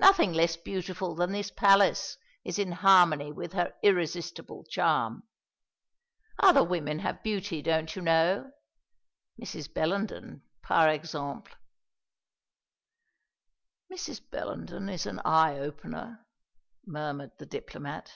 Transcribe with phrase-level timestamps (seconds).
[0.00, 5.22] Nothing less beautiful than this palace is in harmony with her irresistible charm.
[6.40, 8.50] Other women have beauty, don't you know;
[9.40, 9.72] Mrs.
[9.72, 11.54] Bellenden, par exemple."
[13.92, 14.20] "Mrs.
[14.28, 16.26] Bellenden is an eye opener,"
[16.84, 18.14] murmured the diplomat.